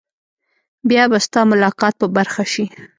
[0.89, 2.65] بیا به ستا ملاقات په برخه شي.